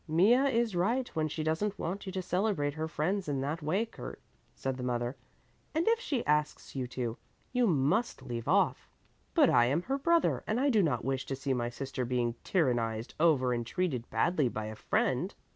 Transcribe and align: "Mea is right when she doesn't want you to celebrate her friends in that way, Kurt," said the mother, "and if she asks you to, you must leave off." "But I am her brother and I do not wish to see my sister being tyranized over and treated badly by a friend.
"Mea 0.07 0.49
is 0.51 0.75
right 0.75 1.15
when 1.15 1.27
she 1.27 1.43
doesn't 1.43 1.77
want 1.77 2.07
you 2.07 2.11
to 2.11 2.23
celebrate 2.23 2.73
her 2.73 2.87
friends 2.87 3.29
in 3.29 3.39
that 3.41 3.61
way, 3.61 3.85
Kurt," 3.85 4.19
said 4.55 4.77
the 4.77 4.81
mother, 4.81 5.15
"and 5.75 5.87
if 5.89 5.99
she 5.99 6.25
asks 6.25 6.75
you 6.75 6.87
to, 6.87 7.19
you 7.51 7.67
must 7.67 8.23
leave 8.23 8.47
off." 8.47 8.89
"But 9.35 9.51
I 9.51 9.65
am 9.65 9.83
her 9.83 9.99
brother 9.99 10.43
and 10.47 10.59
I 10.59 10.71
do 10.71 10.81
not 10.81 11.05
wish 11.05 11.27
to 11.27 11.35
see 11.35 11.53
my 11.53 11.69
sister 11.69 12.03
being 12.03 12.33
tyranized 12.43 13.13
over 13.19 13.53
and 13.53 13.63
treated 13.63 14.09
badly 14.09 14.49
by 14.49 14.65
a 14.65 14.75
friend. 14.75 15.35